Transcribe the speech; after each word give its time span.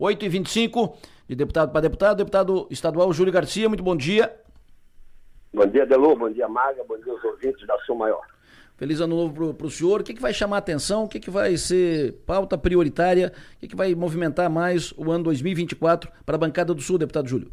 8h25, 0.00 0.94
de 1.28 1.34
deputado 1.34 1.72
para 1.72 1.80
deputado, 1.80 2.16
deputado 2.18 2.66
estadual 2.70 3.12
Júlio 3.12 3.32
Garcia, 3.32 3.68
muito 3.68 3.82
bom 3.82 3.96
dia. 3.96 4.34
Bom 5.52 5.66
dia, 5.66 5.86
Delô, 5.86 6.14
bom 6.14 6.30
dia, 6.30 6.48
Maga, 6.48 6.84
bom 6.84 6.98
dia 6.98 7.12
aos 7.12 7.24
ouvintes 7.24 7.66
da 7.66 7.78
Som 7.80 7.94
Maior. 7.94 8.22
Feliz 8.76 9.00
ano 9.00 9.16
novo 9.16 9.54
para 9.54 9.66
o 9.66 9.70
senhor. 9.70 10.02
O 10.02 10.04
que, 10.04 10.12
que 10.12 10.20
vai 10.20 10.34
chamar 10.34 10.56
a 10.56 10.58
atenção? 10.58 11.04
O 11.04 11.08
que, 11.08 11.18
que 11.18 11.30
vai 11.30 11.56
ser 11.56 12.12
pauta 12.26 12.58
prioritária? 12.58 13.32
O 13.54 13.60
que, 13.60 13.68
que 13.68 13.76
vai 13.76 13.94
movimentar 13.94 14.50
mais 14.50 14.92
o 14.98 15.10
ano 15.10 15.24
2024 15.24 16.10
para 16.26 16.34
a 16.34 16.38
bancada 16.38 16.74
do 16.74 16.82
Sul, 16.82 16.98
deputado 16.98 17.26
Júlio? 17.26 17.50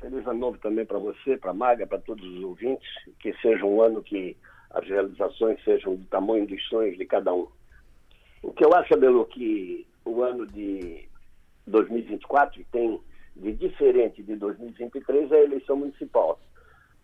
Feliz 0.00 0.26
ano 0.26 0.38
novo 0.38 0.58
também 0.58 0.84
para 0.84 0.98
você, 0.98 1.38
para 1.38 1.52
a 1.52 1.54
Maga, 1.54 1.86
para 1.86 1.98
todos 1.98 2.22
os 2.22 2.44
ouvintes. 2.44 2.86
Que 3.18 3.32
seja 3.40 3.64
um 3.64 3.80
ano 3.80 4.02
que 4.02 4.36
as 4.70 4.86
realizações 4.86 5.64
sejam 5.64 5.96
do 5.96 6.04
tamanho 6.04 6.46
dos 6.46 6.62
sonhos 6.68 6.98
de 6.98 7.06
cada 7.06 7.32
um. 7.32 7.48
O 8.42 8.52
que 8.52 8.64
eu 8.64 8.74
acho, 8.74 8.92
Abelô, 8.92 9.24
que 9.24 9.86
o 10.04 10.22
ano 10.22 10.46
de 10.46 11.08
2024 11.68 12.64
tem 12.72 13.00
de 13.36 13.52
diferente 13.52 14.22
de 14.22 14.34
2023 14.36 15.30
é 15.30 15.36
a 15.36 15.44
eleição 15.44 15.76
municipal. 15.76 16.40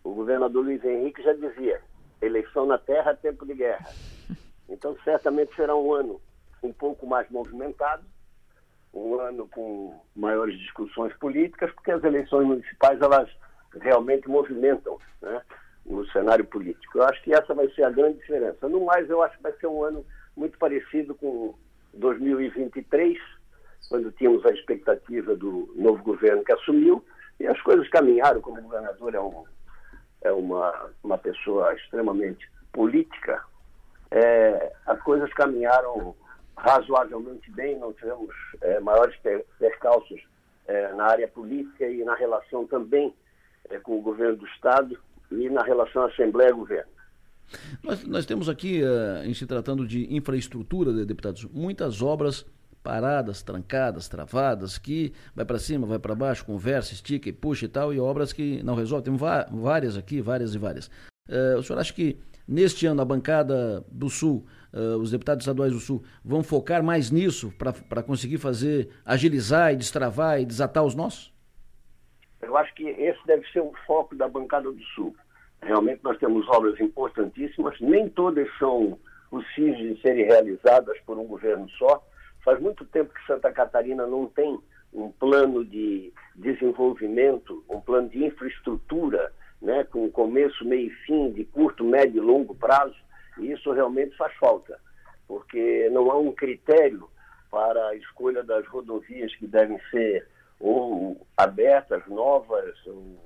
O 0.03 0.13
governador 0.13 0.65
Luiz 0.65 0.83
Henrique 0.83 1.23
já 1.23 1.33
dizia, 1.33 1.81
eleição 2.21 2.65
na 2.65 2.77
terra, 2.77 3.15
tempo 3.15 3.45
de 3.45 3.53
guerra. 3.53 3.89
Então, 4.67 4.97
certamente 5.03 5.55
será 5.55 5.75
um 5.75 5.93
ano 5.93 6.19
um 6.63 6.73
pouco 6.73 7.05
mais 7.05 7.29
movimentado, 7.29 8.03
um 8.91 9.19
ano 9.19 9.47
com 9.47 9.95
maiores 10.15 10.57
discussões 10.57 11.15
políticas, 11.17 11.71
porque 11.73 11.91
as 11.91 12.03
eleições 12.03 12.47
municipais, 12.47 12.99
elas 12.99 13.29
realmente 13.79 14.27
movimentam 14.27 14.97
né, 15.21 15.39
no 15.85 16.03
cenário 16.07 16.43
político. 16.45 16.97
Eu 16.97 17.03
acho 17.03 17.21
que 17.21 17.31
essa 17.31 17.53
vai 17.53 17.69
ser 17.75 17.83
a 17.83 17.91
grande 17.91 18.17
diferença. 18.17 18.67
No 18.67 18.83
mais, 18.85 19.07
eu 19.07 19.21
acho 19.21 19.37
que 19.37 19.43
vai 19.43 19.53
ser 19.53 19.67
um 19.67 19.83
ano 19.83 20.03
muito 20.35 20.57
parecido 20.57 21.13
com 21.13 21.53
2023, 21.93 23.19
quando 23.89 24.11
tínhamos 24.11 24.45
a 24.45 24.51
expectativa 24.51 25.35
do 25.35 25.71
novo 25.75 26.03
governo 26.03 26.43
que 26.43 26.53
assumiu, 26.53 27.03
e 27.39 27.47
as 27.47 27.59
coisas 27.61 27.87
caminharam, 27.89 28.41
como 28.41 28.59
o 28.59 28.63
governador 28.63 29.13
é 29.13 29.19
um 29.19 29.43
é 30.25 30.31
uma, 30.31 30.89
uma 31.03 31.17
pessoa 31.17 31.73
extremamente 31.75 32.49
política, 32.73 33.43
é, 34.11 34.73
as 34.87 34.99
coisas 35.03 35.31
caminharam 35.33 36.15
razoavelmente 36.57 37.51
bem, 37.51 37.77
não 37.77 37.93
tivemos 37.93 38.33
é, 38.61 38.79
maiores 38.79 39.15
percalços 39.59 40.19
é, 40.67 40.93
na 40.93 41.05
área 41.05 41.27
política 41.27 41.87
e 41.87 42.03
na 42.03 42.15
relação 42.15 42.65
também 42.65 43.13
é, 43.69 43.77
com 43.79 43.99
o 43.99 44.01
governo 44.01 44.37
do 44.37 44.47
Estado 44.47 44.97
e 45.31 45.49
na 45.49 45.63
relação 45.63 46.05
Assembleia-Governo. 46.05 46.91
Nós, 47.83 48.03
nós, 48.05 48.25
temos 48.25 48.49
aqui, 48.49 48.81
em 49.23 49.33
se 49.35 49.45
tratando 49.45 49.85
de 49.85 50.11
infraestrutura, 50.15 50.91
de 50.91 51.05
deputados, 51.05 51.45
muitas 51.45 52.01
obras 52.01 52.43
paradas, 52.85 53.41
trancadas, 53.41 54.07
travadas, 54.07 54.77
que 54.77 55.11
vai 55.35 55.43
para 55.43 55.57
cima, 55.57 55.87
vai 55.87 55.97
para 55.97 56.13
baixo, 56.13 56.45
conversa, 56.45 56.93
estica 56.93 57.27
e 57.27 57.33
puxa 57.33 57.65
e 57.65 57.67
tal, 57.67 57.91
e 57.91 57.99
obras 57.99 58.31
que 58.31 58.61
não 58.63 58.75
resolvem. 58.75 59.11
Tem 59.11 59.59
várias 59.59 59.97
aqui, 59.97 60.21
várias 60.21 60.53
e 60.53 60.59
várias. 60.59 60.85
Uh, 61.27 61.57
o 61.57 61.63
senhor 61.63 61.79
acha 61.79 61.91
que 61.91 62.19
neste 62.47 62.85
ano 62.85 63.01
a 63.01 63.05
bancada 63.05 63.83
do 63.91 64.07
Sul, 64.07 64.45
uh, 64.71 64.97
os 64.97 65.09
deputados 65.09 65.41
estaduais 65.41 65.73
do 65.73 65.79
Sul, 65.79 66.03
vão 66.23 66.43
focar 66.43 66.83
mais 66.83 67.09
nisso 67.09 67.51
para 67.57 68.03
conseguir 68.03 68.37
fazer, 68.37 68.89
agilizar 69.03 69.73
e 69.73 69.77
destravar 69.77 70.39
e 70.39 70.45
desatar 70.45 70.85
os 70.85 70.93
nós? 70.93 71.33
Eu 72.39 72.55
acho 72.55 72.71
que 72.75 72.83
esse 72.87 73.25
deve 73.25 73.47
ser 73.47 73.61
o 73.61 73.73
foco 73.87 74.15
da 74.15 74.27
bancada 74.27 74.71
do 74.71 74.83
Sul. 74.93 75.15
Realmente 75.63 76.01
nós 76.03 76.19
temos 76.19 76.47
obras 76.49 76.79
importantíssimas, 76.79 77.75
nem 77.81 78.07
todas 78.09 78.47
são 78.59 78.99
possíveis 79.31 79.95
de 79.95 80.01
serem 80.03 80.25
realizadas 80.25 80.99
por 81.07 81.17
um 81.17 81.25
governo 81.25 81.67
só, 81.71 82.05
Faz 82.45 82.59
muito 82.61 82.85
tempo 82.85 83.11
que 83.11 83.25
Santa 83.25 83.51
Catarina 83.51 84.05
não 84.05 84.27
tem 84.27 84.59
um 84.93 85.11
plano 85.11 85.65
de 85.65 86.13
desenvolvimento, 86.35 87.65
um 87.67 87.81
plano 87.81 88.07
de 88.07 88.23
infraestrutura, 88.23 89.33
né, 89.59 89.83
com 89.85 90.09
começo, 90.11 90.63
meio 90.63 90.87
e 90.87 90.95
fim, 91.05 91.31
de 91.31 91.43
curto, 91.43 91.83
médio 91.83 92.21
e 92.21 92.25
longo 92.25 92.53
prazo, 92.53 92.95
e 93.39 93.51
isso 93.51 93.71
realmente 93.71 94.15
faz 94.15 94.31
falta, 94.35 94.79
porque 95.27 95.89
não 95.91 96.11
há 96.11 96.19
um 96.19 96.31
critério 96.31 97.09
para 97.49 97.87
a 97.87 97.95
escolha 97.95 98.43
das 98.43 98.65
rodovias 98.67 99.35
que 99.35 99.47
devem 99.47 99.79
ser 99.89 100.27
ou 100.59 101.25
abertas, 101.35 102.05
novas, 102.07 102.75
ou 102.85 103.17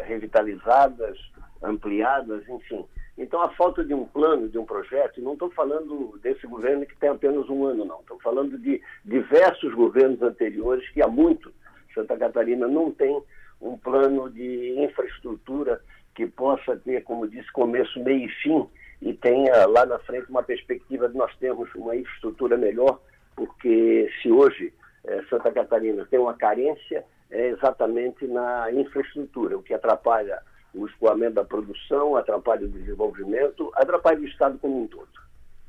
revitalizadas, 0.00 1.16
ampliadas, 1.62 2.46
enfim. 2.48 2.84
Então, 3.16 3.40
a 3.42 3.48
falta 3.50 3.84
de 3.84 3.94
um 3.94 4.04
plano, 4.04 4.48
de 4.48 4.58
um 4.58 4.64
projeto, 4.64 5.20
não 5.20 5.34
estou 5.34 5.50
falando 5.50 6.18
desse 6.20 6.46
governo 6.46 6.84
que 6.84 6.96
tem 6.96 7.10
apenas 7.10 7.48
um 7.48 7.64
ano, 7.64 7.84
não. 7.84 8.00
Estou 8.00 8.18
falando 8.20 8.58
de 8.58 8.82
diversos 9.04 9.72
governos 9.72 10.20
anteriores 10.20 10.88
que 10.90 11.00
há 11.00 11.06
muito 11.06 11.52
Santa 11.94 12.16
Catarina 12.16 12.66
não 12.66 12.90
tem 12.90 13.22
um 13.62 13.78
plano 13.78 14.28
de 14.28 14.74
infraestrutura 14.78 15.80
que 16.14 16.26
possa 16.26 16.76
ter, 16.76 17.02
como 17.04 17.28
disse, 17.28 17.50
começo, 17.52 18.02
meio 18.02 18.26
e 18.26 18.28
fim 18.28 18.68
e 19.00 19.12
tenha 19.14 19.66
lá 19.66 19.86
na 19.86 19.98
frente 20.00 20.28
uma 20.30 20.42
perspectiva 20.42 21.08
de 21.08 21.16
nós 21.16 21.34
termos 21.36 21.72
uma 21.74 21.94
infraestrutura 21.96 22.56
melhor, 22.56 23.00
porque 23.36 24.10
se 24.20 24.30
hoje 24.30 24.72
eh, 25.04 25.22
Santa 25.28 25.50
Catarina 25.52 26.06
tem 26.10 26.18
uma 26.18 26.34
carência, 26.34 27.04
é 27.30 27.48
exatamente 27.48 28.26
na 28.26 28.72
infraestrutura, 28.72 29.58
o 29.58 29.62
que 29.62 29.74
atrapalha 29.74 30.40
o 30.74 30.86
escoamento 30.86 31.34
da 31.34 31.44
produção, 31.44 32.16
atrapalha 32.16 32.66
o 32.66 32.68
desenvolvimento, 32.68 33.70
atrapalha 33.74 34.20
o 34.20 34.24
Estado 34.24 34.58
como 34.58 34.82
um 34.82 34.86
todo. 34.86 35.08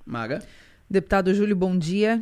Maga. 0.06 0.42
Deputado 0.90 1.34
Júlio, 1.34 1.56
bom 1.56 1.78
dia. 1.78 2.22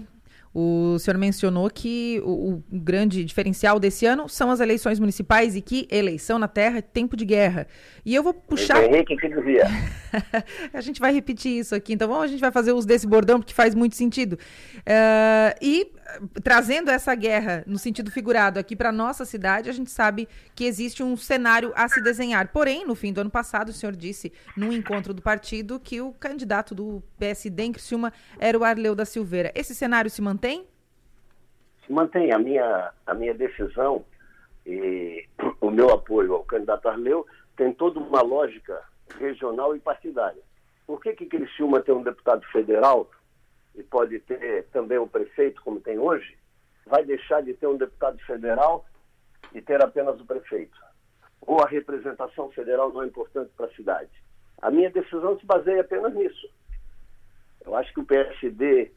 O 0.56 1.00
senhor 1.00 1.18
mencionou 1.18 1.68
que 1.68 2.22
o, 2.24 2.54
o, 2.54 2.64
grande 2.72 3.26
diferencial 3.26 3.80
desse 3.80 4.06
ano 4.06 4.30
são 4.30 4.52
as 4.52 4.60
eleições 4.60 5.00
municipais 5.00 5.56
e 5.56 5.62
que 5.62 5.88
eleição 5.90 6.38
na 6.38 6.48
terra 6.48 6.78
é 6.78 6.82
tempo 6.82 7.18
de 7.18 7.26
guerra. 7.26 7.66
E 8.06 8.14
eu 8.14 8.22
vou 8.22 8.36
puxar. 8.36 8.84
Henrique 8.84 9.18
que 9.18 9.30
dizia. 9.30 9.66
a 10.72 10.80
gente 10.80 11.00
vai 11.00 11.12
repetir 11.12 11.58
isso 11.58 11.74
aqui, 11.74 11.94
então 11.94 12.08
vamos, 12.08 12.26
a 12.26 12.28
gente 12.28 12.40
vai 12.40 12.52
fazer 12.52 12.72
uso 12.72 12.88
desse 12.88 13.08
bordão 13.08 13.40
porque 13.40 13.52
faz 13.54 13.74
muito 13.74 13.96
sentido. 13.96 14.34
Uh, 14.34 15.58
e 15.60 15.92
trazendo 16.44 16.90
essa 16.90 17.14
guerra 17.16 17.64
no 17.66 17.78
sentido 17.78 18.12
figurado 18.12 18.60
aqui 18.60 18.76
para 18.76 18.92
nossa 18.92 19.26
cidade, 19.26 19.70
a 19.70 19.74
gente 19.74 19.92
sabe 19.92 20.28
que 20.56 20.66
existe 20.66 21.04
um 21.04 21.16
cenário 21.16 21.72
a 21.76 21.88
se 21.88 22.02
desenhar. 22.02 22.50
Porém, 22.50 22.86
no 22.86 22.96
fim 22.96 23.14
do 23.14 23.22
ano 23.22 23.30
passado, 23.30 23.70
o 23.70 23.74
senhor 23.74 23.96
disse 23.96 24.32
num 24.56 24.72
encontro 24.72 25.14
do 25.14 25.22
partido 25.22 25.80
que 25.80 26.02
o 26.02 26.14
candidato 26.14 26.76
do 26.76 27.02
PSD 27.18 27.64
em 27.64 27.72
Criciúma 27.72 28.12
era 28.40 28.58
o 28.58 28.64
Arleu 28.64 28.96
da 28.96 29.06
Silveira. 29.06 29.52
Esse 29.56 29.74
cenário 29.74 30.10
se 30.10 30.22
mantém? 30.22 30.66
Se 31.86 31.92
mantém. 31.92 32.32
A 32.32 32.40
minha, 32.40 32.92
a 33.06 33.14
minha 33.14 33.34
decisão 33.34 34.06
e 34.66 35.28
o 35.60 35.70
meu 35.70 35.90
apoio 35.90 36.34
ao 36.34 36.44
candidato 36.44 36.88
Arleu 36.88 37.26
tem 37.56 37.74
toda 37.74 38.00
uma 38.00 38.22
lógica 38.22 38.82
regional 39.20 39.76
e 39.76 39.80
partidária. 39.80 40.42
Por 40.86 41.02
que 41.02 41.14
que 41.14 41.26
Criciúma 41.26 41.82
tem 41.82 41.94
um 41.94 42.04
deputado 42.04 42.46
federal 42.52 43.10
e 43.76 43.84
pode 43.84 44.20
ter 44.20 44.66
também 44.72 45.00
um 45.00 45.08
prefeito, 45.08 45.62
como 45.64 45.80
tem 45.80 45.98
hoje, 45.98 46.38
vai 46.86 47.04
deixar 47.04 47.42
de 47.42 47.54
ter 47.54 47.68
um 47.68 47.78
deputado 47.78 48.20
federal 48.26 48.86
e 49.54 49.62
ter 49.62 49.84
apenas 49.84 50.20
o 50.20 50.26
prefeito. 50.26 50.78
Ou 51.42 51.62
a 51.62 51.68
representação 51.68 52.50
federal 52.52 52.92
não 52.92 53.04
é 53.04 53.08
importante 53.08 53.52
para 53.56 53.66
a 53.66 53.74
cidade. 53.74 54.12
A 54.62 54.72
minha 54.72 54.90
decisão 54.90 55.38
se 55.40 55.46
baseia 55.46 55.82
apenas 55.82 56.14
nisso. 56.14 56.50
Eu 57.66 57.76
acho 57.76 57.94
que 57.94 58.00
o 58.00 58.06
PSD 58.06 58.92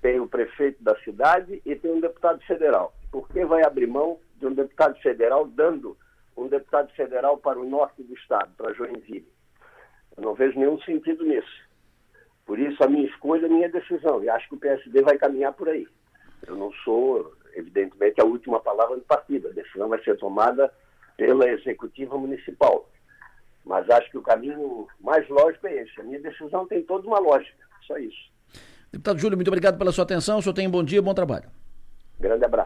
tem 0.00 0.20
o 0.20 0.28
prefeito 0.28 0.82
da 0.82 0.96
cidade 1.00 1.60
e 1.64 1.74
tem 1.74 1.90
um 1.90 2.00
deputado 2.00 2.40
federal. 2.44 2.94
Por 3.10 3.28
que 3.28 3.44
vai 3.44 3.64
abrir 3.64 3.86
mão 3.86 4.18
de 4.36 4.46
um 4.46 4.54
deputado 4.54 4.98
federal 5.00 5.46
dando 5.46 5.96
um 6.36 6.48
deputado 6.48 6.92
federal 6.92 7.38
para 7.38 7.58
o 7.58 7.68
norte 7.68 8.02
do 8.02 8.14
estado, 8.14 8.52
para 8.56 8.74
Joinville? 8.74 9.28
Eu 10.16 10.22
não 10.22 10.34
vejo 10.34 10.58
nenhum 10.58 10.80
sentido 10.82 11.24
nisso. 11.24 11.65
Por 12.46 12.60
isso, 12.60 12.82
a 12.82 12.88
minha 12.88 13.06
escolha, 13.06 13.46
a 13.46 13.50
minha 13.50 13.68
decisão. 13.68 14.22
E 14.22 14.28
acho 14.30 14.48
que 14.48 14.54
o 14.54 14.58
PSD 14.58 15.02
vai 15.02 15.18
caminhar 15.18 15.52
por 15.52 15.68
aí. 15.68 15.86
Eu 16.46 16.54
não 16.54 16.72
sou, 16.84 17.32
evidentemente, 17.54 18.20
a 18.20 18.24
última 18.24 18.60
palavra 18.60 18.96
do 18.96 19.02
partido. 19.02 19.48
A 19.48 19.52
decisão 19.52 19.88
vai 19.88 20.02
ser 20.04 20.16
tomada 20.16 20.72
pela 21.16 21.48
executiva 21.50 22.16
municipal. 22.16 22.88
Mas 23.64 23.90
acho 23.90 24.08
que 24.12 24.18
o 24.18 24.22
caminho 24.22 24.86
mais 25.00 25.28
lógico 25.28 25.66
é 25.66 25.82
esse. 25.82 26.00
A 26.00 26.04
minha 26.04 26.20
decisão 26.20 26.66
tem 26.68 26.82
toda 26.84 27.06
uma 27.08 27.18
lógica. 27.18 27.66
Só 27.84 27.98
isso. 27.98 28.30
Deputado 28.92 29.18
Júlio, 29.18 29.36
muito 29.36 29.48
obrigado 29.48 29.76
pela 29.76 29.90
sua 29.90 30.04
atenção. 30.04 30.38
O 30.38 30.42
senhor 30.42 30.54
tem 30.54 30.68
um 30.68 30.70
bom 30.70 30.84
dia, 30.84 31.02
bom 31.02 31.12
trabalho. 31.12 31.50
Grande 32.20 32.44
abraço. 32.44 32.65